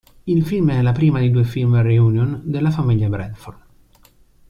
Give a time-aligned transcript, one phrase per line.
[0.25, 3.59] Il film è la prima di due film reunion de "La famiglia Bradford".